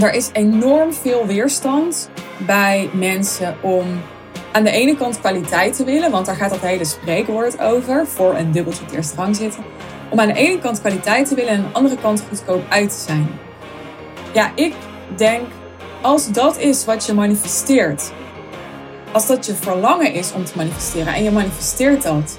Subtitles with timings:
[0.00, 3.86] Er is enorm veel weerstand bij mensen om
[4.52, 8.34] aan de ene kant kwaliteit te willen, want daar gaat dat hele spreekwoord over, voor
[8.34, 9.64] een dubbeltje de eerste rang zitten.
[10.10, 12.90] Om aan de ene kant kwaliteit te willen en aan de andere kant goedkoop uit
[12.90, 13.28] te zijn.
[14.32, 14.74] Ja, ik
[15.16, 15.46] denk,
[16.00, 18.12] als dat is wat je manifesteert,
[19.12, 22.38] als dat je verlangen is om te manifesteren en je manifesteert dat,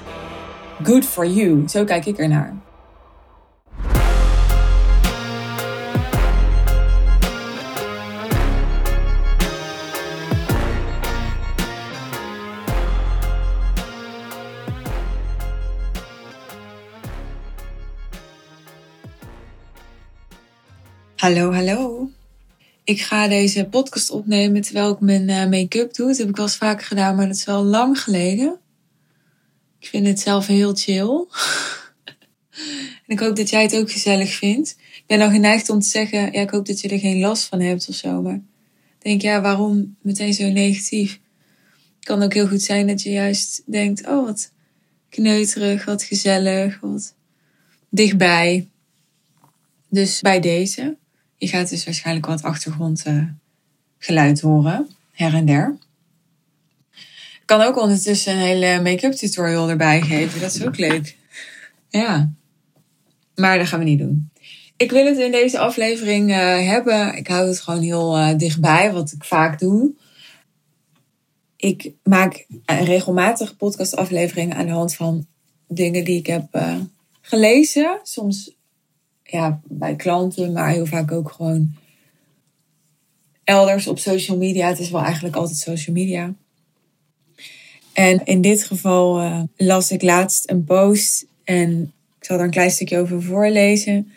[0.82, 1.62] good for you.
[1.68, 2.56] Zo kijk ik ernaar.
[21.22, 22.10] Hallo, hallo.
[22.84, 26.06] Ik ga deze podcast opnemen terwijl ik mijn eh, make-up doe.
[26.06, 28.60] Dat heb ik wel eens vaker gedaan, maar dat is wel lang geleden.
[29.78, 31.08] Ik vind het zelf heel chill.
[33.06, 34.76] en ik hoop dat jij het ook gezellig vindt.
[34.94, 37.44] Ik ben dan geneigd om te zeggen, ja, ik hoop dat je er geen last
[37.44, 38.22] van hebt of zo.
[38.22, 38.40] Maar
[38.98, 41.20] ik denk, ja, waarom meteen zo negatief?
[41.96, 44.52] Het kan ook heel goed zijn dat je juist denkt, oh, wat
[45.08, 47.14] kneuterig, wat gezellig, wat
[47.88, 48.68] dichtbij.
[49.88, 51.00] Dus bij deze.
[51.42, 55.76] Je gaat dus waarschijnlijk wat achtergrondgeluid horen, her en der.
[57.40, 60.40] Ik kan ook ondertussen een hele make-up tutorial erbij geven.
[60.40, 61.16] Dat is ook leuk.
[61.88, 62.32] Ja.
[63.34, 64.30] Maar dat gaan we niet doen.
[64.76, 66.36] Ik wil het in deze aflevering uh,
[66.68, 67.16] hebben.
[67.16, 69.92] Ik hou het gewoon heel uh, dichtbij, wat ik vaak doe.
[71.56, 75.26] Ik maak regelmatig podcastafleveringen aan de hand van
[75.68, 76.80] dingen die ik heb
[77.20, 78.00] gelezen.
[78.02, 78.50] Soms
[79.32, 81.74] ja, bij klanten, maar heel vaak ook gewoon
[83.44, 84.68] elders op social media.
[84.68, 86.34] Het is wel eigenlijk altijd social media.
[87.92, 92.50] En in dit geval uh, las ik laatst een post en ik zal er een
[92.50, 94.12] klein stukje over voorlezen.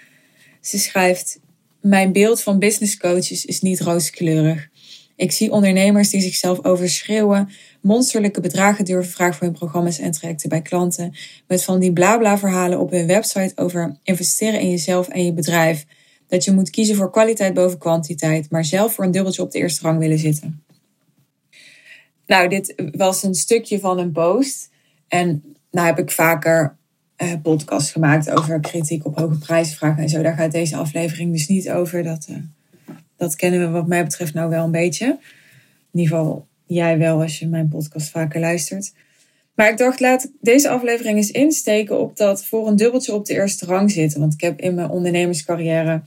[0.62, 1.40] Ze schrijft:
[1.82, 4.70] Mijn beeld van business coaches is niet rooskleurig.
[5.16, 7.50] Ik zie ondernemers die zichzelf overschreeuwen,
[7.86, 11.14] monsterlijke bedragen durven vragen voor hun programma's en trajecten bij klanten,
[11.48, 15.86] met van die blabla verhalen op hun website over investeren in jezelf en je bedrijf,
[16.28, 19.58] dat je moet kiezen voor kwaliteit boven kwantiteit, maar zelf voor een dubbeltje op de
[19.58, 20.64] eerste rang willen zitten.
[22.26, 24.70] Nou, dit was een stukje van een post.
[25.08, 26.78] En nou heb ik vaker
[27.18, 30.22] uh, podcasts gemaakt over kritiek op hoge prijzenvragen en zo.
[30.22, 32.04] Daar gaat deze aflevering dus niet over.
[32.04, 32.38] Dat, uh,
[33.16, 35.06] dat kennen we wat mij betreft nou wel een beetje.
[35.92, 38.94] In ieder geval jij wel als je mijn podcast vaker luistert.
[39.56, 43.34] Maar ik dacht, laat deze aflevering eens insteken op dat voor een dubbeltje op de
[43.34, 44.20] eerste rang zitten.
[44.20, 46.02] Want ik heb in mijn ondernemerscarrière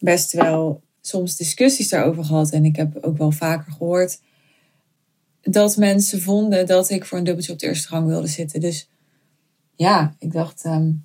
[0.00, 2.50] best wel soms discussies daarover gehad.
[2.50, 4.20] En ik heb ook wel vaker gehoord
[5.42, 8.60] dat mensen vonden dat ik voor een dubbeltje op de eerste rang wilde zitten.
[8.60, 8.88] Dus
[9.76, 11.04] ja, ik dacht, um,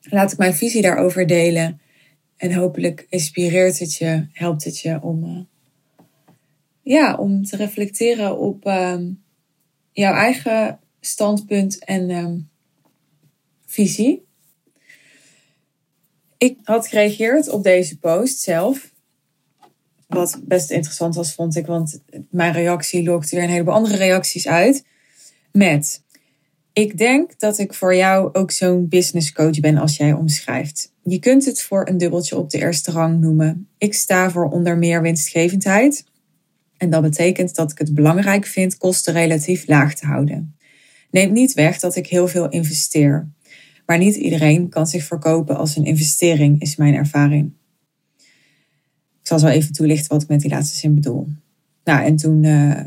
[0.00, 1.80] laat ik mijn visie daarover delen.
[2.36, 5.40] En hopelijk inspireert het je, helpt het je om, uh,
[6.90, 9.22] ja, om te reflecteren op um,
[9.92, 12.48] jouw eigen standpunt en um,
[13.66, 14.26] visie.
[16.38, 18.90] Ik had gereageerd op deze post zelf.
[20.06, 24.48] Wat best interessant was, vond ik, want mijn reactie lokte weer een heleboel andere reacties
[24.48, 24.84] uit.
[25.52, 26.02] Met:
[26.72, 30.92] Ik denk dat ik voor jou ook zo'n business coach ben als jij omschrijft.
[31.02, 33.68] Je kunt het voor een dubbeltje op de eerste rang noemen.
[33.78, 36.08] Ik sta voor onder meer winstgevendheid.
[36.80, 40.56] En dat betekent dat ik het belangrijk vind kosten relatief laag te houden.
[41.10, 43.28] Neemt niet weg dat ik heel veel investeer.
[43.86, 47.52] Maar niet iedereen kan zich verkopen als een investering, is mijn ervaring.
[49.20, 51.28] Ik zal zo even toelichten wat ik met die laatste zin bedoel.
[51.84, 52.80] Nou, en toen uh,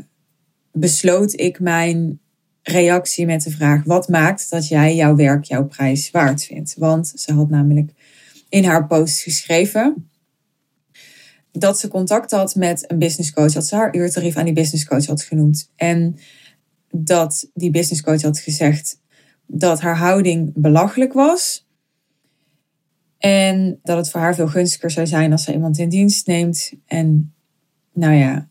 [0.72, 2.20] besloot ik mijn
[2.62, 6.74] reactie met de vraag: wat maakt dat jij jouw werk, jouw prijs waard vindt?
[6.78, 7.90] Want ze had namelijk
[8.48, 10.08] in haar post geschreven
[11.58, 14.84] dat ze contact had met een business coach, dat ze haar uurtarief aan die business
[14.84, 15.70] coach had genoemd.
[15.76, 16.16] En
[16.90, 19.00] dat die business coach had gezegd
[19.46, 21.68] dat haar houding belachelijk was.
[23.18, 26.72] En dat het voor haar veel gunstiger zou zijn als ze iemand in dienst neemt.
[26.86, 27.34] En
[27.92, 28.48] nou ja,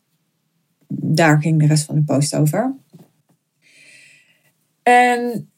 [0.88, 2.76] daar ging de rest van de post over.
[4.84, 5.50] En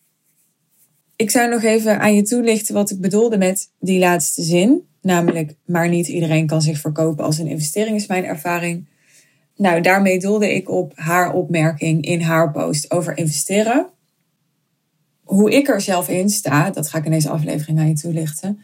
[1.16, 4.88] ik zou nog even aan je toelichten wat ik bedoelde met die laatste zin.
[5.06, 8.88] Namelijk, maar niet iedereen kan zich verkopen als een investering, is mijn ervaring.
[9.56, 13.88] Nou, daarmee doelde ik op haar opmerking in haar post over investeren.
[15.24, 18.60] Hoe ik er zelf in sta, dat ga ik in deze aflevering aan je toelichten,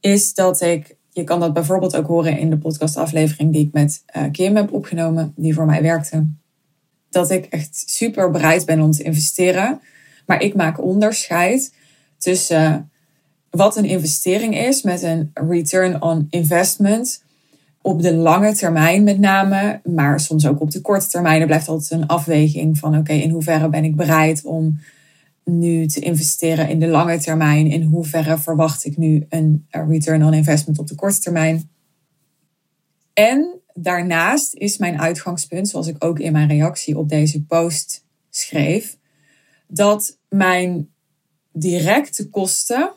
[0.00, 4.04] is dat ik, je kan dat bijvoorbeeld ook horen in de podcastaflevering die ik met
[4.16, 6.26] uh, Kim heb opgenomen, die voor mij werkte,
[7.10, 9.80] dat ik echt super bereid ben om te investeren.
[10.26, 11.74] Maar ik maak onderscheid
[12.18, 12.90] tussen
[13.58, 17.22] wat een investering is met een return on investment
[17.82, 21.40] op de lange termijn met name, maar soms ook op de korte termijn.
[21.40, 24.80] Er blijft altijd een afweging van oké, in hoeverre ben ik bereid om
[25.44, 27.66] nu te investeren in de lange termijn?
[27.66, 31.70] In hoeverre verwacht ik nu een return on investment op de korte termijn?
[33.12, 38.96] En daarnaast is mijn uitgangspunt, zoals ik ook in mijn reactie op deze post schreef,
[39.66, 40.88] dat mijn
[41.52, 42.92] directe kosten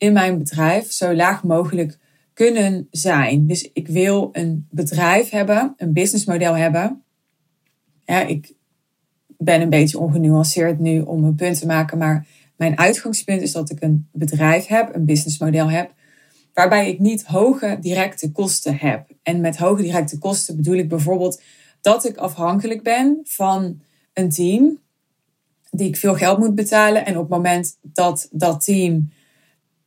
[0.00, 1.98] in mijn bedrijf zo laag mogelijk
[2.32, 3.46] kunnen zijn.
[3.46, 7.02] Dus ik wil een bedrijf hebben, een businessmodel hebben.
[8.04, 8.52] Ja, ik
[9.38, 12.26] ben een beetje ongenuanceerd nu om een punt te maken, maar
[12.56, 15.94] mijn uitgangspunt is dat ik een bedrijf heb, een businessmodel heb,
[16.54, 19.10] waarbij ik niet hoge directe kosten heb.
[19.22, 21.42] En met hoge directe kosten bedoel ik bijvoorbeeld
[21.80, 23.80] dat ik afhankelijk ben van
[24.12, 24.78] een team
[25.70, 27.06] die ik veel geld moet betalen.
[27.06, 29.10] En op het moment dat dat team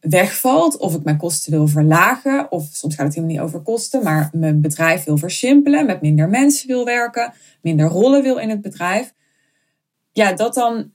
[0.04, 4.04] wegvalt, of ik mijn kosten wil verlagen, of soms gaat het helemaal niet over kosten,
[4.04, 8.62] maar mijn bedrijf wil versimpelen, met minder mensen wil werken, minder rollen wil in het
[8.62, 9.14] bedrijf.
[10.12, 10.92] Ja, dat dan,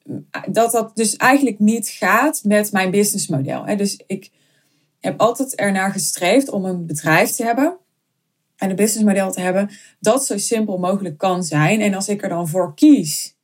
[0.51, 3.77] dat dat dus eigenlijk niet gaat met mijn businessmodel.
[3.77, 4.31] Dus ik
[5.01, 7.77] heb altijd ernaar gestreefd om een bedrijf te hebben
[8.57, 9.71] en een businessmodel te hebben
[10.01, 11.81] dat zo simpel mogelijk kan zijn.
[11.81, 13.37] En als ik er dan voor kies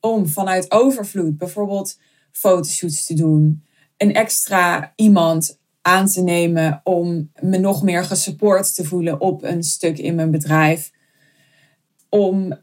[0.00, 1.98] om vanuit overvloed bijvoorbeeld
[2.32, 3.64] fotoshoots te doen,
[3.96, 9.62] een extra iemand aan te nemen om me nog meer gesupport te voelen op een
[9.62, 10.92] stuk in mijn bedrijf.
[12.08, 12.58] Om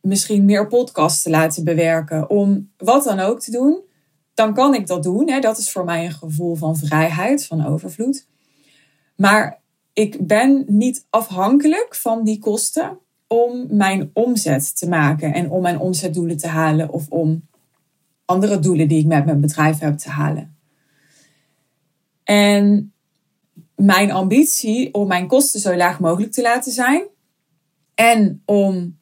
[0.00, 3.80] misschien meer podcasts te laten bewerken, om wat dan ook te doen,
[4.34, 5.40] dan kan ik dat doen.
[5.40, 8.26] Dat is voor mij een gevoel van vrijheid, van overvloed.
[9.16, 9.60] Maar
[9.92, 15.78] ik ben niet afhankelijk van die kosten om mijn omzet te maken en om mijn
[15.78, 17.48] omzetdoelen te halen of om
[18.30, 20.56] andere doelen die ik met mijn bedrijf heb te halen.
[22.24, 22.92] En
[23.74, 27.06] mijn ambitie om mijn kosten zo laag mogelijk te laten zijn
[27.94, 28.98] en om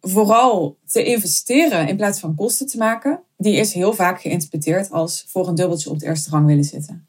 [0.00, 5.24] vooral te investeren in plaats van kosten te maken, die is heel vaak geïnterpreteerd als
[5.28, 7.06] voor een dubbeltje op de eerste rang willen zitten.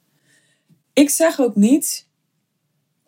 [0.93, 2.07] Ik zeg ook niet
[3.03, 3.05] 100%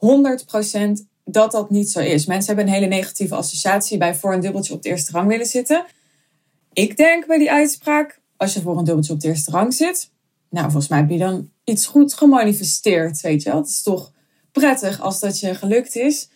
[1.25, 2.25] dat dat niet zo is.
[2.25, 5.45] Mensen hebben een hele negatieve associatie bij voor een dubbeltje op de eerste rang willen
[5.45, 5.85] zitten.
[6.73, 10.11] Ik denk bij die uitspraak, als je voor een dubbeltje op de eerste rang zit,
[10.49, 13.59] nou, volgens mij heb je dan iets goed gemanifesteerd, weet je wel.
[13.59, 14.11] Het is toch
[14.51, 16.29] prettig als dat je gelukt is.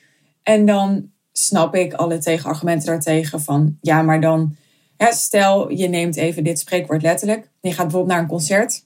[0.43, 4.55] En dan snap ik alle tegenargumenten daartegen van, ja, maar dan,
[4.97, 7.49] stel je neemt even dit spreekwoord letterlijk.
[7.61, 8.85] Je gaat bijvoorbeeld naar een concert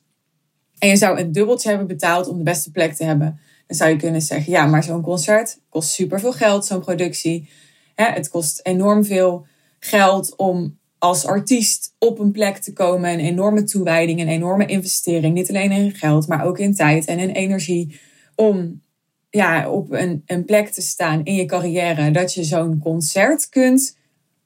[0.78, 3.40] en je zou een dubbeltje hebben betaald om de beste plek te hebben.
[3.68, 7.50] Dan zou je kunnen zeggen, ja, maar zo'n concert kost superveel geld, zo'n productie.
[7.96, 9.46] het kost enorm veel
[9.80, 13.10] geld om als artiest op een plek te komen.
[13.10, 15.34] Een enorme toewijding, een enorme investering.
[15.34, 18.00] Niet alleen in geld, maar ook in tijd en in energie.
[18.36, 18.82] Om
[19.30, 22.12] ja, op een, een plek te staan in je carrière.
[22.12, 23.98] Dat je zo'n concert kunt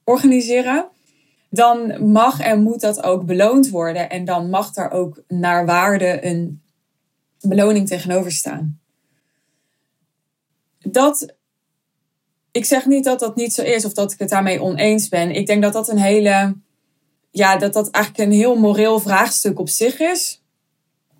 [0.03, 0.87] organiseren.
[1.49, 4.09] Dan mag en moet dat ook beloond worden.
[4.09, 6.61] En dan mag daar ook naar waarde een
[7.41, 8.79] beloning tegenover staan.
[10.79, 11.35] Dat
[12.55, 15.31] ik zeg niet dat dat niet zo is of dat ik het daarmee oneens ben.
[15.31, 16.55] Ik denk dat dat een hele,
[17.31, 20.41] ja, dat dat eigenlijk een heel moreel vraagstuk op zich is.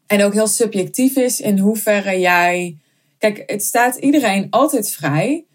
[0.08, 2.78] En ook heel subjectief is in hoeverre jij.
[3.18, 5.46] Kijk, het staat iedereen altijd vrij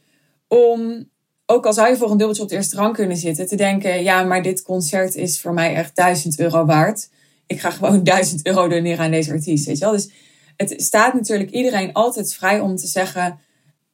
[0.48, 1.08] om,
[1.46, 4.02] ook al zou je voor een dubbeltje op de eerste rang kunnen zitten, te denken:
[4.02, 7.08] ja, maar dit concert is voor mij echt duizend euro waard.
[7.46, 9.66] Ik ga gewoon duizend euro doneren aan deze artiest.
[9.66, 9.94] Weet je wel?
[9.94, 10.10] Dus
[10.56, 13.38] het staat natuurlijk iedereen altijd vrij om te zeggen: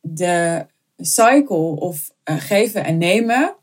[0.01, 3.55] de cycle of uh, geven en nemen,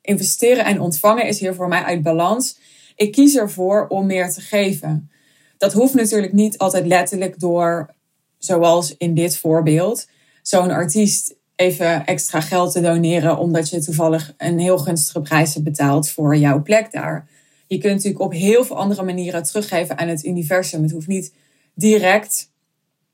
[0.00, 2.58] investeren en ontvangen is hier voor mij uit balans.
[2.96, 5.10] Ik kies ervoor om meer te geven.
[5.58, 7.94] Dat hoeft natuurlijk niet altijd letterlijk door,
[8.38, 10.08] zoals in dit voorbeeld,
[10.42, 15.64] zo'n artiest even extra geld te doneren omdat je toevallig een heel gunstige prijs hebt
[15.64, 17.28] betaald voor jouw plek daar.
[17.66, 20.82] Je kunt natuurlijk op heel veel andere manieren teruggeven aan het universum.
[20.82, 21.34] Het hoeft niet
[21.74, 22.50] direct,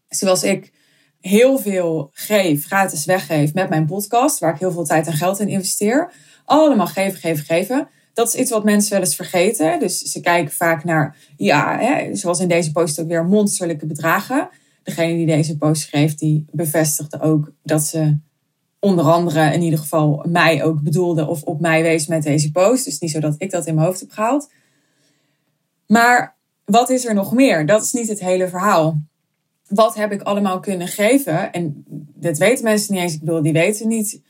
[0.09, 0.73] zoals ik
[1.29, 5.41] heel veel geef, gratis weggeef met mijn podcast, waar ik heel veel tijd en geld
[5.41, 6.13] in investeer.
[6.45, 7.89] Allemaal geven, geven, geven.
[8.15, 9.79] Dat is iets wat mensen wel eens vergeten.
[9.79, 14.49] Dus ze kijken vaak naar, ja, hè, zoals in deze post ook weer, monsterlijke bedragen.
[14.83, 18.19] Degene die deze post schreef, die bevestigde ook dat ze
[18.81, 22.85] onder andere in ieder geval mij ook bedoelde of op mij wees met deze post.
[22.85, 24.51] Dus niet zo dat ik dat in mijn hoofd heb gehaald.
[25.87, 27.67] Maar wat is er nog meer?
[27.67, 29.01] Dat is niet het hele verhaal
[29.69, 31.53] wat heb ik allemaal kunnen geven?
[31.53, 31.85] En
[32.15, 33.15] dat weten mensen niet eens.
[33.15, 34.23] Ik bedoel, die weten niet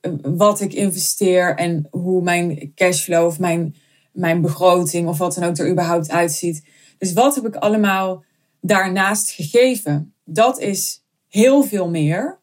[0.00, 3.74] eh, wat ik investeer en hoe mijn cashflow of mijn,
[4.12, 6.64] mijn begroting of wat dan ook er überhaupt uitziet.
[6.98, 8.24] Dus wat heb ik allemaal
[8.60, 10.14] daarnaast gegeven?
[10.24, 12.38] Dat is heel veel meer,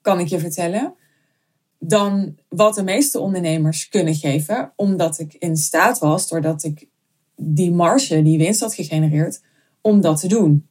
[0.00, 0.94] kan ik je vertellen,
[1.78, 6.88] dan wat de meeste ondernemers kunnen geven, omdat ik in staat was, doordat ik
[7.36, 9.40] die marge, die winst had gegenereerd,
[9.80, 10.66] om dat te doen.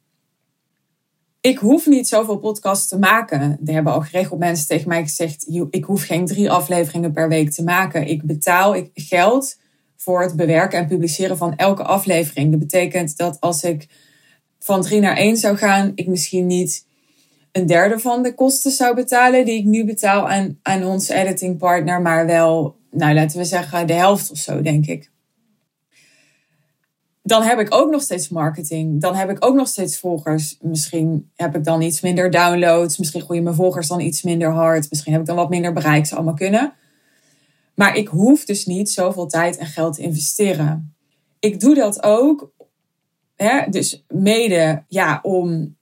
[1.42, 3.40] Ik hoef niet zoveel podcasts te maken.
[3.64, 7.50] Er hebben al geregeld mensen tegen mij gezegd: ik hoef geen drie afleveringen per week
[7.50, 8.06] te maken.
[8.06, 9.58] Ik betaal geld
[9.96, 12.50] voor het bewerken en publiceren van elke aflevering.
[12.50, 13.86] Dat betekent dat als ik
[14.58, 16.86] van drie naar één zou gaan, ik misschien niet
[17.52, 22.00] een derde van de kosten zou betalen die ik nu betaal aan, aan onze editingpartner,
[22.00, 25.10] maar wel, nou laten we zeggen, de helft of zo, denk ik.
[27.22, 29.00] Dan heb ik ook nog steeds marketing.
[29.00, 30.56] Dan heb ik ook nog steeds volgers.
[30.60, 32.98] Misschien heb ik dan iets minder downloads.
[32.98, 34.90] Misschien groeien mijn volgers dan iets minder hard.
[34.90, 36.06] Misschien heb ik dan wat minder bereik.
[36.06, 36.72] Zou allemaal kunnen.
[37.74, 40.94] Maar ik hoef dus niet zoveel tijd en geld te investeren.
[41.38, 42.52] Ik doe dat ook,
[43.36, 45.76] hè, dus mede ja, om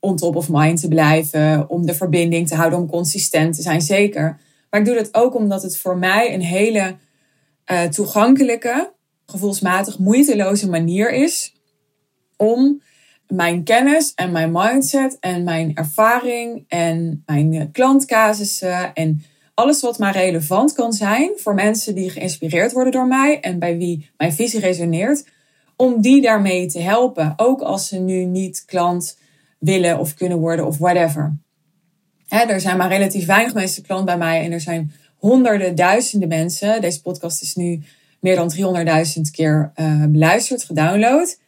[0.00, 3.80] on top of mind te blijven, om de verbinding te houden, om consistent te zijn,
[3.80, 4.40] zeker.
[4.70, 6.96] Maar ik doe dat ook omdat het voor mij een hele
[7.72, 8.92] uh, toegankelijke,
[9.26, 11.54] gevoelsmatig moeiteloze manier is
[12.36, 12.82] om
[13.26, 19.22] mijn kennis en mijn mindset en mijn ervaring en mijn klantcasussen en
[19.54, 23.76] alles wat maar relevant kan zijn voor mensen die geïnspireerd worden door mij en bij
[23.76, 25.24] wie mijn visie resoneert,
[25.76, 27.32] om die daarmee te helpen.
[27.36, 29.18] Ook als ze nu niet klant
[29.58, 31.36] willen of kunnen worden of whatever.
[32.28, 36.80] er zijn maar relatief weinig mensen klant bij mij en er zijn honderden, duizenden mensen.
[36.80, 37.82] Deze podcast is nu
[38.22, 38.52] meer dan
[39.16, 41.38] 300.000 keer uh, beluisterd, gedownload.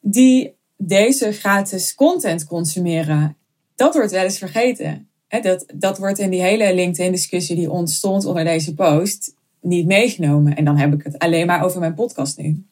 [0.00, 3.36] Die deze gratis content consumeren.
[3.74, 5.08] Dat wordt wel eens vergeten.
[5.42, 10.56] dat, dat wordt in die hele LinkedIn-discussie die ontstond onder deze post niet meegenomen.
[10.56, 12.64] En dan heb ik het alleen maar over mijn podcast nu.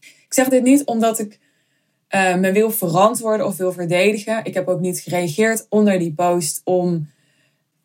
[0.00, 1.38] Ik zeg dit niet omdat ik
[2.10, 4.44] uh, me wil verantwoorden of wil verdedigen.
[4.44, 7.10] Ik heb ook niet gereageerd onder die post om,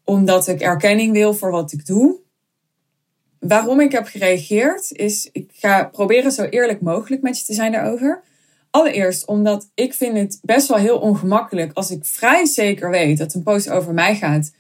[0.03, 2.19] omdat ik erkenning wil voor wat ik doe.
[3.41, 7.71] Waarom ik heb gereageerd is, ik ga proberen zo eerlijk mogelijk met je te zijn
[7.71, 8.21] daarover.
[8.69, 13.33] Allereerst omdat ik vind het best wel heel ongemakkelijk als ik vrij zeker weet dat
[13.33, 14.51] een post over mij gaat,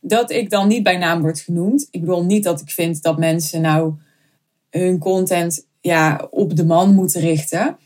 [0.00, 1.88] dat ik dan niet bij naam word genoemd.
[1.90, 3.94] Ik bedoel niet dat ik vind dat mensen nou
[4.70, 7.76] hun content ja, op de man moeten richten.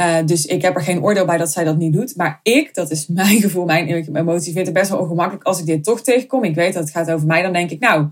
[0.00, 2.16] Uh, dus ik heb er geen oordeel bij dat zij dat niet doet.
[2.16, 5.66] Maar ik, dat is mijn gevoel, mijn emotie, vind het best wel ongemakkelijk als ik
[5.66, 6.44] dit toch tegenkom.
[6.44, 7.42] Ik weet dat het gaat over mij.
[7.42, 8.06] Dan denk ik, nou,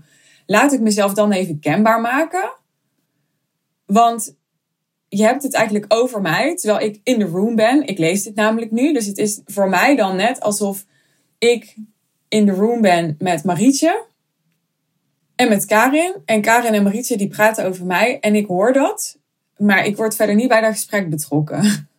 [0.45, 2.53] laat ik mezelf dan even kenbaar maken.
[3.85, 4.35] Want
[5.07, 7.87] je hebt het eigenlijk over mij, terwijl ik in de room ben.
[7.87, 8.93] Ik lees dit namelijk nu.
[8.93, 10.85] Dus het is voor mij dan net alsof
[11.37, 11.75] ik
[12.27, 14.05] in de room ben met Marietje
[15.35, 16.15] en met Karin.
[16.25, 19.17] En Karin en Marietje die praten over mij en ik hoor dat.
[19.57, 21.89] Maar ik word verder niet bij dat gesprek betrokken.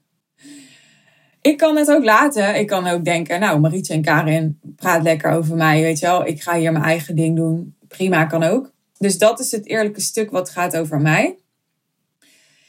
[1.41, 2.59] ik kan het ook laten.
[2.59, 6.27] Ik kan ook denken, nou, Marietje en Karin praat lekker over mij, weet je wel.
[6.27, 7.74] Ik ga hier mijn eigen ding doen.
[7.97, 8.73] Prima, kan ook.
[8.99, 11.39] Dus dat is het eerlijke stuk wat gaat over mij.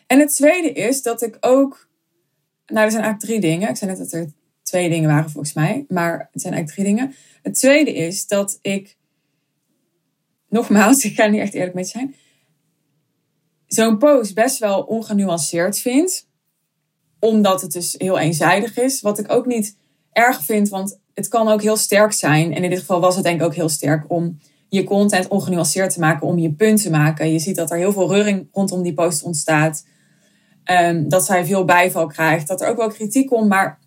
[0.08, 1.90] En het tweede is dat ik ook...
[2.66, 3.70] Nou, er zijn eigenlijk drie dingen.
[3.70, 4.32] Ik zei net dat er
[4.64, 5.86] twee dingen waren volgens mij.
[5.88, 7.16] Maar het zijn eigenlijk drie dingen.
[7.42, 8.98] Het tweede is dat ik...
[10.50, 12.16] Nogmaals, ik ga niet echt eerlijk met je zijn
[13.68, 16.28] zo'n post best wel ongenuanceerd vind.
[17.20, 19.02] Omdat het dus heel eenzijdig is.
[19.02, 19.78] Wat ik ook niet
[20.12, 22.54] erg vind, want het kan ook heel sterk zijn.
[22.54, 25.94] En in dit geval was het denk ik ook heel sterk om je content ongenuanceerd
[25.94, 27.32] te maken, om je punt te maken.
[27.32, 29.86] Je ziet dat er heel veel reuring rondom die post ontstaat.
[30.72, 32.48] Um, dat zij veel bijval krijgt.
[32.48, 33.80] Dat er ook wel kritiek komt, maar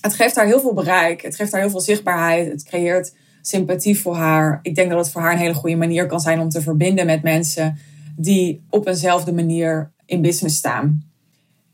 [0.00, 1.22] het geeft haar heel veel bereik.
[1.22, 2.50] Het geeft haar heel veel zichtbaarheid.
[2.50, 4.58] Het creëert sympathie voor haar.
[4.62, 7.06] Ik denk dat het voor haar een hele goede manier kan zijn om te verbinden
[7.06, 7.78] met mensen
[8.16, 11.10] die op eenzelfde manier in business staan.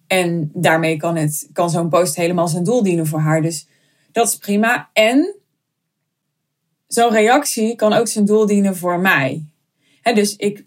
[0.07, 3.43] En daarmee kan, het, kan zo'n post helemaal zijn doel dienen voor haar.
[3.43, 3.69] Dus
[4.13, 4.91] dat is prima.
[4.93, 5.37] En
[6.87, 9.45] zo'n reactie kan ook zijn doel dienen voor mij.
[10.03, 10.65] dus ik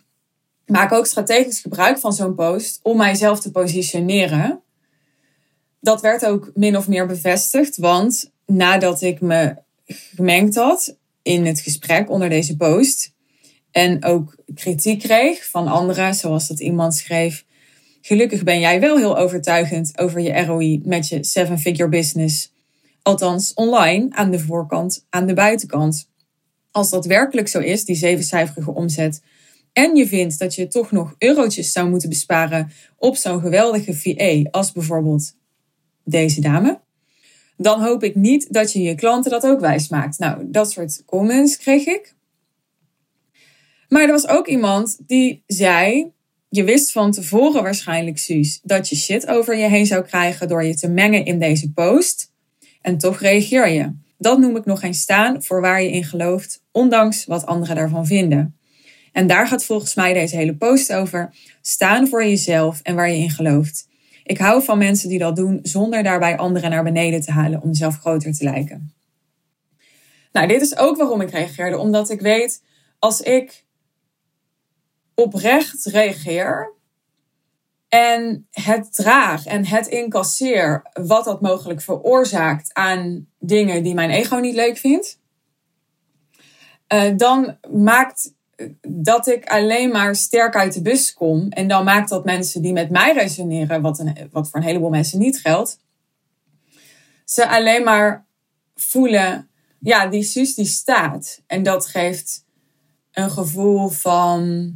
[0.65, 4.61] maak ook strategisch gebruik van zo'n post om mijzelf te positioneren.
[5.79, 9.55] Dat werd ook min of meer bevestigd, want nadat ik me
[10.15, 13.13] gemengd had in het gesprek onder deze post,
[13.71, 17.45] en ook kritiek kreeg van anderen, zoals dat iemand schreef.
[18.01, 22.51] Gelukkig ben jij wel heel overtuigend over je ROI met je seven-figure business.
[23.01, 26.09] Althans, online, aan de voorkant, aan de buitenkant.
[26.71, 29.21] Als dat werkelijk zo is, die zevencijferige omzet,
[29.73, 34.49] en je vindt dat je toch nog eurotjes zou moeten besparen op zo'n geweldige VA
[34.51, 35.35] als bijvoorbeeld
[36.03, 36.79] deze dame,
[37.57, 40.19] dan hoop ik niet dat je je klanten dat ook wijsmaakt.
[40.19, 42.15] Nou, dat soort comments kreeg ik.
[43.89, 46.11] Maar er was ook iemand die zei:
[46.49, 50.63] Je wist van tevoren waarschijnlijk, Suus, dat je shit over je heen zou krijgen door
[50.63, 52.31] je te mengen in deze post.
[52.81, 53.93] En toch reageer je.
[54.19, 58.05] Dat noem ik nog geen staan voor waar je in gelooft, ondanks wat anderen daarvan
[58.05, 58.57] vinden.
[59.11, 61.35] En daar gaat volgens mij deze hele post over.
[61.61, 63.88] Staan voor jezelf en waar je in gelooft.
[64.23, 67.73] Ik hou van mensen die dat doen zonder daarbij anderen naar beneden te halen om
[67.73, 68.93] zelf groter te lijken.
[70.31, 71.77] Nou, dit is ook waarom ik reageerde.
[71.77, 72.63] Omdat ik weet,
[72.99, 73.65] als ik
[75.15, 76.73] oprecht reageer
[77.89, 84.36] en het draag en het incasseer wat dat mogelijk veroorzaakt aan dingen die mijn ego
[84.36, 85.19] niet leuk vindt,
[86.93, 88.34] uh, dan maakt
[88.88, 91.50] dat ik alleen maar sterk uit de bus kom.
[91.50, 94.89] En dan maakt dat mensen die met mij resoneren, wat, een, wat voor een heleboel
[94.89, 95.79] mensen niet geldt,
[97.25, 98.25] ze alleen maar
[98.75, 101.41] voelen, ja, die zus die staat.
[101.48, 102.46] En dat geeft
[103.12, 104.72] een gevoel van,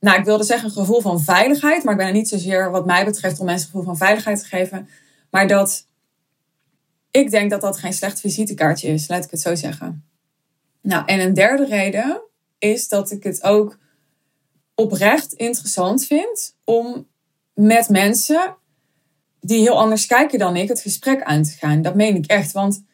[0.00, 2.86] nou, ik wilde zeggen een gevoel van veiligheid, maar ik ben er niet zozeer wat
[2.86, 4.88] mij betreft om mensen een gevoel van veiligheid te geven.
[5.30, 5.86] Maar dat
[7.10, 10.04] ik denk dat dat geen slecht visitekaartje is, laat ik het zo zeggen.
[10.80, 12.20] Nou, en een derde reden
[12.58, 13.78] is dat ik het ook
[14.74, 17.06] oprecht interessant vind om
[17.54, 18.56] met mensen
[19.40, 21.82] die heel anders kijken dan ik het gesprek aan te gaan.
[21.82, 22.84] Dat meen ik echt, want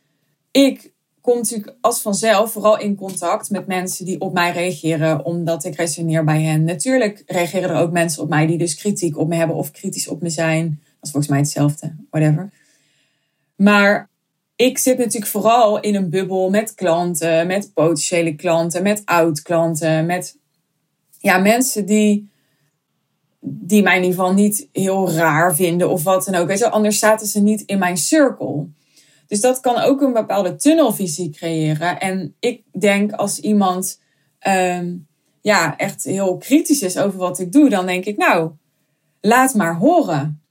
[0.51, 0.93] ik
[1.25, 5.77] kom natuurlijk als vanzelf vooral in contact met mensen die op mij reageren omdat ik
[5.77, 6.65] resoneer bij hen.
[6.65, 10.09] Natuurlijk reageren er ook mensen op mij die dus kritiek op me hebben of kritisch
[10.09, 10.69] op me zijn.
[10.69, 12.53] Dat is volgens mij hetzelfde, whatever.
[13.57, 14.09] Maar
[14.57, 20.37] ik zit natuurlijk vooral in een bubbel met klanten, met potentiële klanten, met oud-klanten, met
[21.19, 22.29] ja, mensen die,
[23.41, 26.47] die mij in ieder geval niet heel raar vinden of wat dan ook.
[26.47, 28.69] Weet anders zaten ze niet in mijn cirkel.
[29.27, 32.01] Dus dat kan ook een bepaalde tunnelvisie creëren.
[32.01, 34.01] En ik denk als iemand
[34.39, 34.95] ehm,
[35.41, 38.51] ja, echt heel kritisch is over wat ik doe, dan denk ik, nou,
[39.21, 40.43] laat maar horen.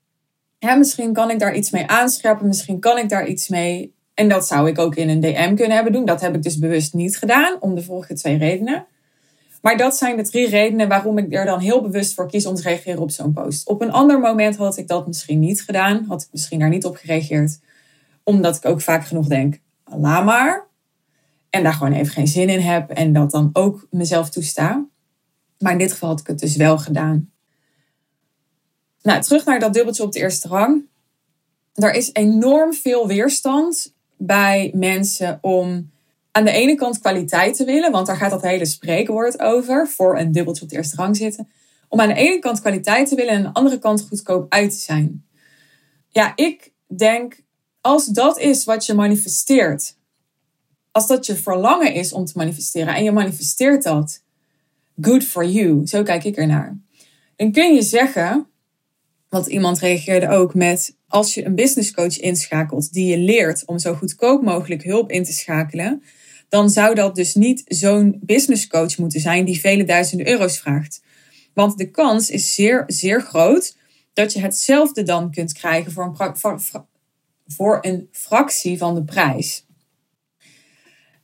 [0.59, 3.93] Ja, misschien kan ik daar iets mee aanscherpen, misschien kan ik daar iets mee.
[4.13, 6.05] En dat zou ik ook in een DM kunnen hebben doen.
[6.05, 8.85] Dat heb ik dus bewust niet gedaan, om de volgende twee redenen.
[9.61, 12.55] Maar dat zijn de drie redenen waarom ik er dan heel bewust voor kies om
[12.55, 13.67] te reageren op zo'n post.
[13.67, 16.85] Op een ander moment had ik dat misschien niet gedaan, had ik misschien daar niet
[16.85, 17.59] op gereageerd.
[18.23, 20.67] Omdat ik ook vaak genoeg denk, laat maar.
[21.49, 24.85] En daar gewoon even geen zin in heb en dat dan ook mezelf toesta.
[25.59, 27.31] Maar in dit geval had ik het dus wel gedaan.
[29.01, 30.85] Nou, terug naar dat dubbeltje op de eerste rang.
[31.73, 35.91] Er is enorm veel weerstand bij mensen om
[36.31, 40.19] aan de ene kant kwaliteit te willen, want daar gaat dat hele spreekwoord over, voor
[40.19, 41.49] een dubbeltje op de eerste rang zitten.
[41.87, 44.71] Om aan de ene kant kwaliteit te willen en aan de andere kant goedkoop uit
[44.71, 45.25] te zijn.
[46.09, 47.42] Ja, ik denk,
[47.83, 49.97] als dat is wat je manifesteert,
[50.91, 54.23] als dat je verlangen is om te manifesteren en je manifesteert dat,
[55.01, 56.77] good for you, zo kijk ik ernaar.
[57.35, 58.47] Dan kun je zeggen,
[59.29, 63.79] want iemand reageerde ook met: als je een business coach inschakelt die je leert om
[63.79, 66.03] zo goedkoop mogelijk hulp in te schakelen,
[66.49, 71.01] dan zou dat dus niet zo'n business coach moeten zijn die vele duizenden euro's vraagt.
[71.53, 73.77] Want de kans is zeer, zeer groot
[74.13, 76.85] dat je hetzelfde dan kunt krijgen voor een,
[77.47, 79.65] voor een fractie van de prijs.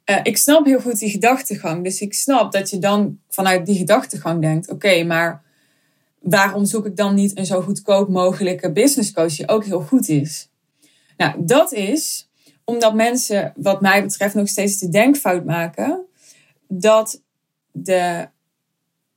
[0.06, 1.84] Uh, ik snap heel goed die gedachtegang.
[1.84, 5.44] Dus ik snap dat je dan vanuit die gedachtegang denkt: oké, maar
[6.20, 10.10] waarom zoek ik dan niet een zo goedkoop mogelijke business coach die ook heel goed
[10.10, 10.50] is?
[11.18, 12.30] Nou, dat is
[12.64, 16.06] omdat mensen, wat mij betreft, nog steeds de denkfout maken
[16.68, 17.22] dat
[17.72, 18.28] de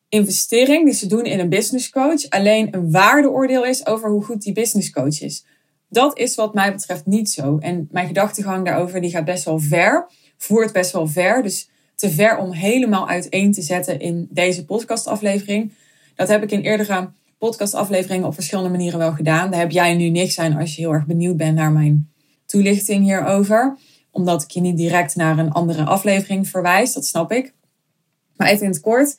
[0.08, 4.42] investering die ze doen in een business coach alleen een waardeoordeel is over hoe goed
[4.42, 5.44] die business coach is.
[5.92, 7.58] Dat is wat mij betreft niet zo.
[7.58, 11.42] En mijn gedachtegang daarover die gaat best wel ver, voert best wel ver.
[11.42, 15.72] Dus te ver om helemaal uiteen te zetten in deze podcastaflevering.
[16.14, 19.50] Dat heb ik in eerdere podcastafleveringen op verschillende manieren wel gedaan.
[19.50, 22.10] Daar heb jij nu niks aan als je heel erg benieuwd bent naar mijn
[22.46, 23.78] toelichting hierover.
[24.10, 27.54] Omdat ik je niet direct naar een andere aflevering verwijs, dat snap ik.
[28.36, 29.18] Maar even in het kort.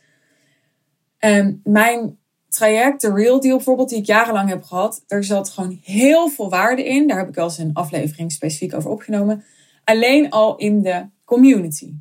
[1.20, 2.18] Um, mijn
[2.54, 6.50] traject, de Real Deal bijvoorbeeld, die ik jarenlang heb gehad, er zat gewoon heel veel
[6.50, 7.08] waarde in.
[7.08, 9.44] Daar heb ik wel eens een aflevering specifiek over opgenomen.
[9.84, 11.94] Alleen al in de community.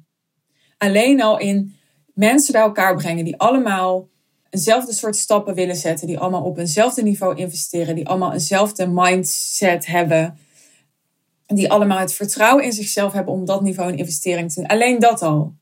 [0.79, 1.75] Alleen al in
[2.15, 4.09] mensen bij elkaar brengen die allemaal
[4.51, 9.87] eenzelfde soort stappen willen zetten, die allemaal op eenzelfde niveau investeren, die allemaal eenzelfde mindset
[9.87, 10.39] hebben,
[11.47, 14.69] die allemaal het vertrouwen in zichzelf hebben om dat niveau een investering te doen.
[14.69, 15.55] Alleen dat al.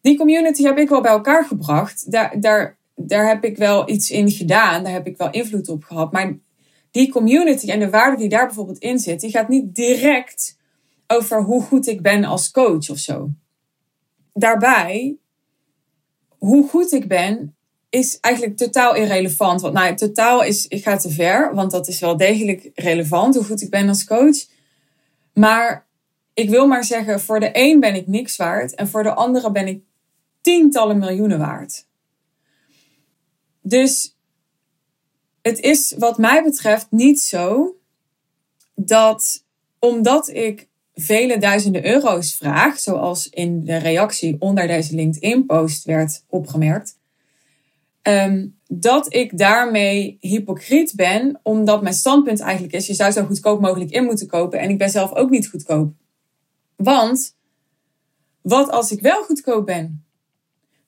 [0.00, 2.12] Die community heb ik wel bij elkaar gebracht.
[2.12, 5.84] Daar, daar, daar heb ik wel iets in gedaan, daar heb ik wel invloed op
[5.84, 6.12] gehad.
[6.12, 6.38] Maar
[6.90, 10.58] die community en de waarde die daar bijvoorbeeld in zit, die gaat niet direct
[11.06, 13.30] over hoe goed ik ben als coach of zo.
[14.32, 15.16] Daarbij
[16.38, 17.54] hoe goed ik ben,
[17.88, 19.60] is eigenlijk totaal irrelevant.
[19.60, 23.44] Want nou, totaal is, ik ga te ver, want dat is wel degelijk relevant, hoe
[23.44, 24.46] goed ik ben als coach.
[25.34, 25.86] Maar
[26.34, 29.50] ik wil maar zeggen, voor de een ben ik niks waard en voor de andere
[29.50, 29.82] ben ik
[30.40, 31.86] tientallen miljoenen waard.
[33.70, 34.16] Dus
[35.42, 37.76] het is wat mij betreft niet zo
[38.74, 39.44] dat
[39.78, 46.98] omdat ik vele duizenden euro's vraag, zoals in de reactie onder deze LinkedIn-post werd opgemerkt,
[48.02, 53.60] ehm, dat ik daarmee hypocriet ben, omdat mijn standpunt eigenlijk is: je zou zo goedkoop
[53.60, 55.92] mogelijk in moeten kopen en ik ben zelf ook niet goedkoop.
[56.76, 57.36] Want
[58.40, 60.04] wat als ik wel goedkoop ben?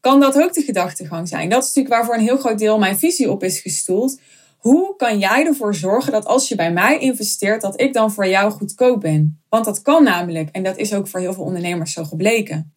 [0.02, 1.48] Kan dat ook de gedachtegang zijn?
[1.48, 4.20] Dat is natuurlijk waarvoor een heel groot deel mijn visie op is gestoeld.
[4.58, 8.26] Hoe kan jij ervoor zorgen dat als je bij mij investeert, dat ik dan voor
[8.26, 9.42] jou goedkoop ben?
[9.48, 12.74] Want dat kan namelijk, en dat is ook voor heel veel ondernemers zo gebleken.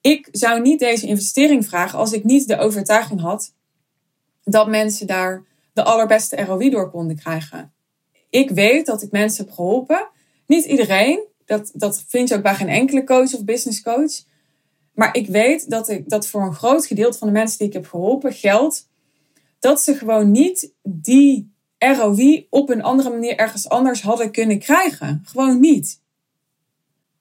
[0.00, 3.54] Ik zou niet deze investering vragen als ik niet de overtuiging had
[4.42, 7.72] dat mensen daar de allerbeste ROI door konden krijgen.
[8.30, 10.08] Ik weet dat ik mensen heb geholpen.
[10.46, 14.32] Niet iedereen, dat, dat vind je ook bij geen enkele coach of business coach.
[14.94, 17.72] Maar ik weet dat, ik, dat voor een groot gedeelte van de mensen die ik
[17.72, 18.88] heb geholpen geldt
[19.58, 25.22] dat ze gewoon niet die ROI op een andere manier ergens anders hadden kunnen krijgen.
[25.24, 26.00] Gewoon niet.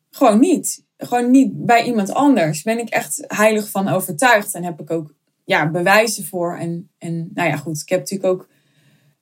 [0.10, 0.86] Gewoon niet.
[0.98, 2.64] Gewoon niet bij iemand anders.
[2.64, 6.58] Ben ik echt heilig van overtuigd en heb ik ook ja, bewijzen voor.
[6.58, 8.48] En, en nou ja, goed, ik heb natuurlijk ook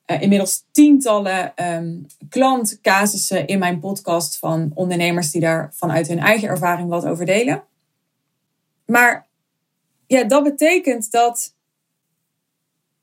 [0.06, 6.48] uh, inmiddels tientallen um, klantcasussen in mijn podcast van ondernemers die daar vanuit hun eigen
[6.48, 7.62] ervaring wat over delen.
[8.86, 9.28] Maar
[10.06, 11.54] ja, dat betekent dat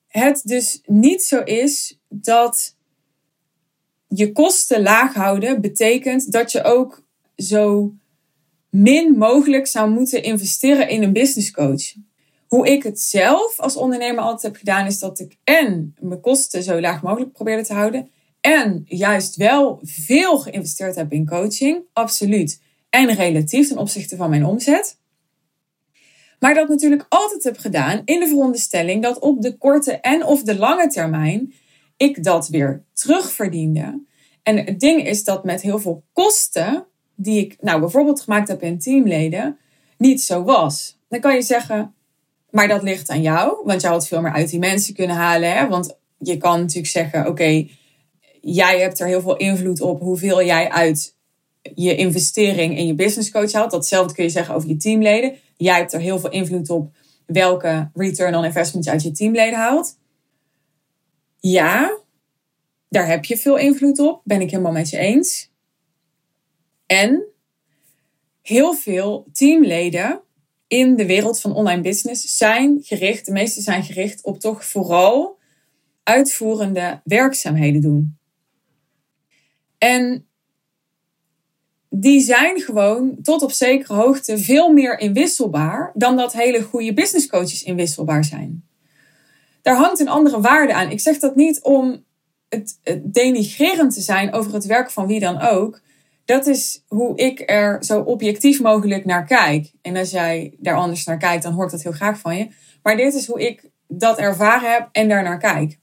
[0.08, 2.76] het dus niet zo is dat
[4.08, 7.04] je kosten laag houden betekent dat je ook
[7.36, 7.94] zo
[8.70, 11.94] min mogelijk zou moeten investeren in een business coach.
[12.48, 16.64] Hoe ik het zelf als ondernemer altijd heb gedaan, is dat ik en mijn kosten
[16.64, 18.10] zo laag mogelijk probeerde te houden.
[18.42, 22.62] En juist wel veel geïnvesteerd heb in coaching, absoluut.
[22.90, 24.98] En relatief ten opzichte van mijn omzet.
[26.40, 30.44] Maar dat natuurlijk altijd heb gedaan in de veronderstelling dat op de korte en of
[30.44, 31.54] de lange termijn
[31.98, 34.04] ik dat weer terugverdiende.
[34.44, 38.62] En het ding is dat met heel veel kosten, die ik nou bijvoorbeeld gemaakt heb
[38.62, 39.58] in teamleden,
[39.98, 40.98] niet zo was.
[41.10, 41.94] Dan kan je zeggen,
[42.50, 45.58] maar dat ligt aan jou, want jij had veel meer uit die mensen kunnen halen.
[45.58, 45.68] Hè?
[45.68, 47.68] Want je kan natuurlijk zeggen, oké,
[48.42, 51.16] jij hebt er heel veel invloed op hoeveel jij uit
[51.76, 53.72] je investering in je business coach haalt.
[53.72, 55.36] Datzelfde kun je zeggen over je teamleden.
[55.60, 56.96] Jij hebt er heel veel invloed op
[57.26, 59.98] welke return on investment je uit je teamleden haalt.
[61.40, 62.00] Ja,
[62.90, 64.22] daar heb je veel invloed op.
[64.24, 65.52] Ben ik helemaal met je eens.
[66.86, 67.24] En
[68.42, 70.22] heel veel teamleden
[70.68, 75.38] in de wereld van online business zijn gericht, de meeste zijn gericht op toch vooral
[76.04, 78.18] uitvoerende werkzaamheden doen.
[79.78, 80.29] En
[81.90, 87.28] die zijn gewoon tot op zekere hoogte veel meer inwisselbaar dan dat hele goede business
[87.28, 88.64] coaches inwisselbaar zijn.
[89.62, 90.92] Daar hangt een andere waarde aan.
[90.92, 92.04] Ik zeg dat niet om
[92.50, 95.82] het, denigrerend te zijn over het werk van wie dan ook.
[96.26, 99.72] Dat is hoe ik er zo objectief mogelijk naar kijk.
[99.82, 102.48] En als jij daar anders naar kijkt, dan hoor ik dat heel graag van je.
[102.84, 105.80] Maar dit is hoe ik dat ervaren heb en daar naar kijk.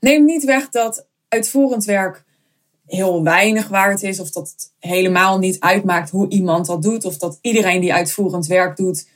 [0.00, 2.24] Neem niet weg dat uitvoerend werk
[2.88, 7.16] heel weinig waard is, of dat het helemaal niet uitmaakt hoe iemand dat doet, of
[7.16, 9.08] dat iedereen die uitvoerend werk doet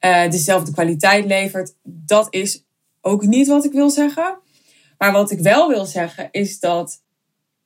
[0.00, 1.74] uh, dezelfde kwaliteit levert.
[1.82, 2.64] Dat is
[3.00, 4.38] ook niet wat ik wil zeggen.
[4.98, 7.02] Maar wat ik wel wil zeggen is dat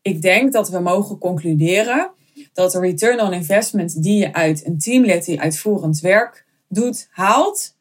[0.02, 2.10] ik denk dat we mogen concluderen
[2.52, 7.75] dat de return on investment die je uit een teamlid die uitvoerend werk doet, haalt,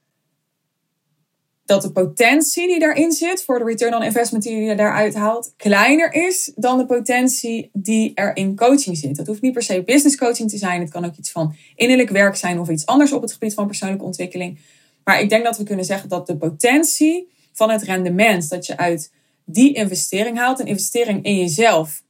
[1.65, 5.53] dat de potentie die daarin zit voor de return on investment die je daaruit haalt,
[5.57, 9.15] kleiner is dan de potentie die er in coaching zit.
[9.15, 10.81] Dat hoeft niet per se business coaching te zijn.
[10.81, 13.67] Het kan ook iets van innerlijk werk zijn of iets anders op het gebied van
[13.67, 14.59] persoonlijke ontwikkeling.
[15.03, 18.77] Maar ik denk dat we kunnen zeggen dat de potentie van het rendement dat je
[18.77, 19.11] uit
[19.45, 22.03] die investering haalt, een investering in jezelf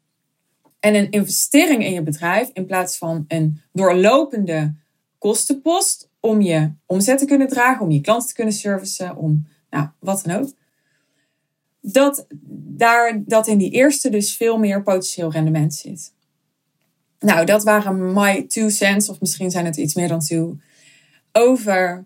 [0.80, 4.74] en een investering in je bedrijf, in plaats van een doorlopende
[5.18, 9.88] kostenpost om je omzet te kunnen dragen, om je klanten te kunnen servicen, om nou,
[10.00, 10.50] wat dan ook.
[11.82, 12.28] Dat,
[12.78, 16.14] daar, dat in die eerste dus veel meer potentieel rendement zit.
[17.20, 20.58] Nou, dat waren my two cents, of misschien zijn het iets meer dan two,
[21.32, 22.06] over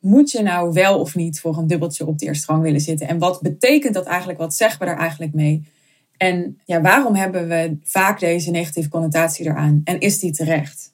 [0.00, 3.08] moet je nou wel of niet voor een dubbeltje op de eerste rang willen zitten?
[3.08, 4.38] En wat betekent dat eigenlijk?
[4.38, 5.66] Wat zeggen we daar eigenlijk mee?
[6.16, 9.80] En ja, waarom hebben we vaak deze negatieve connotatie eraan?
[9.84, 10.91] En is die terecht?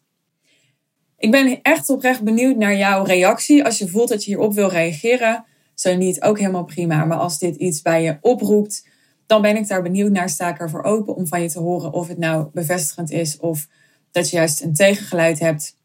[1.18, 3.64] Ik ben echt oprecht benieuwd naar jouw reactie.
[3.64, 7.04] Als je voelt dat je hierop wil reageren, zo niet, ook helemaal prima.
[7.04, 8.86] Maar als dit iets bij je oproept,
[9.26, 10.28] dan ben ik daar benieuwd naar.
[10.28, 13.66] Sta ik ervoor open om van je te horen of het nou bevestigend is of
[14.10, 15.76] dat je juist een tegengeluid hebt.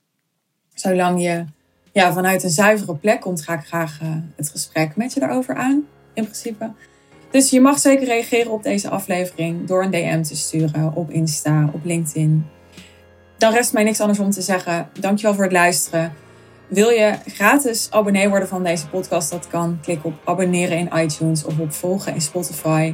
[0.73, 1.45] Zolang je
[1.91, 5.55] ja, vanuit een zuivere plek komt, ga ik graag uh, het gesprek met je daarover
[5.55, 5.87] aan.
[6.13, 6.71] In principe.
[7.31, 11.69] Dus je mag zeker reageren op deze aflevering door een DM te sturen op Insta,
[11.73, 12.45] op LinkedIn.
[13.43, 14.89] Dan rest mij niks anders om te zeggen.
[14.99, 16.13] Dankjewel voor het luisteren.
[16.67, 19.31] Wil je gratis abonnee worden van deze podcast?
[19.31, 19.79] Dat kan.
[19.81, 22.93] Klik op abonneren in iTunes of op volgen in Spotify.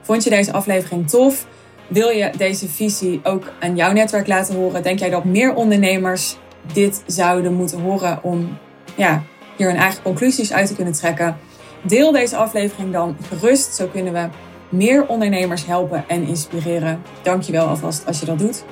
[0.00, 1.46] Vond je deze aflevering tof?
[1.88, 4.82] Wil je deze visie ook aan jouw netwerk laten horen?
[4.82, 6.36] Denk jij dat meer ondernemers
[6.72, 8.58] dit zouden moeten horen om
[8.96, 9.22] ja,
[9.56, 11.36] hier hun eigen conclusies uit te kunnen trekken?
[11.82, 13.74] Deel deze aflevering dan gerust.
[13.74, 14.28] Zo kunnen we
[14.68, 17.02] meer ondernemers helpen en inspireren.
[17.22, 18.64] Dankjewel alvast als je dat doet.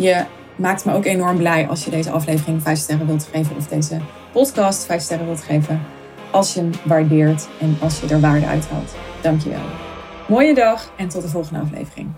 [0.00, 0.24] Je
[0.56, 4.00] maakt me ook enorm blij als je deze aflevering 5 sterren wilt geven of deze
[4.32, 5.80] podcast 5 sterren wilt geven.
[6.30, 8.94] Als je hem waardeert en als je er waarde uit haalt.
[9.22, 9.60] Dankjewel.
[10.28, 12.08] Mooie dag en tot de volgende aflevering.